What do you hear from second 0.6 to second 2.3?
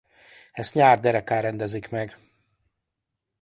nyár derekán rendezik meg.